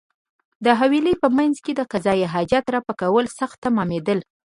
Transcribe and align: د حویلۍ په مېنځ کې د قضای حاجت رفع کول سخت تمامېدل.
د 0.65 0.67
حویلۍ 0.79 1.13
په 1.21 1.27
مېنځ 1.37 1.55
کې 1.65 1.73
د 1.75 1.81
قضای 1.91 2.21
حاجت 2.33 2.65
رفع 2.75 2.93
کول 3.01 3.25
سخت 3.39 3.57
تمامېدل. 3.65 4.19